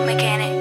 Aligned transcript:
mechanic. 0.00 0.51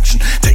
Action. 0.00 0.49